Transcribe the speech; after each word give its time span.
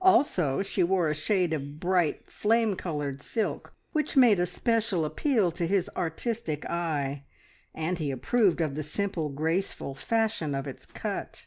Also 0.00 0.60
she 0.60 0.82
wore 0.82 1.06
a 1.06 1.14
shade 1.14 1.52
of 1.52 1.78
bright 1.78 2.28
flame 2.28 2.74
coloured 2.74 3.22
silk 3.22 3.74
which 3.92 4.16
made 4.16 4.40
a 4.40 4.44
special 4.44 5.04
appeal 5.04 5.52
to 5.52 5.68
his 5.68 5.88
artistic 5.96 6.66
eye, 6.66 7.22
and 7.72 7.98
he 7.98 8.10
approved 8.10 8.60
of 8.60 8.74
the 8.74 8.82
simple, 8.82 9.28
graceful 9.28 9.94
fashion 9.94 10.52
of 10.52 10.66
its 10.66 10.84
cut. 10.84 11.46